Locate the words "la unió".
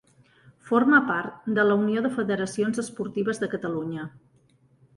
1.67-2.03